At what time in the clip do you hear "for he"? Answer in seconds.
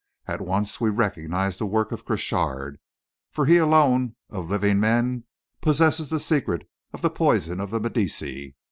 3.29-3.57